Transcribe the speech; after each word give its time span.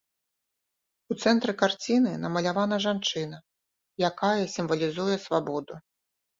У 1.13 1.17
цэнтры 1.25 1.51
карціны 1.61 2.15
намалявана 2.23 2.75
жанчына, 2.87 3.37
якая 4.13 4.43
сімвалізуе 4.57 5.15
свабоду. 5.31 5.73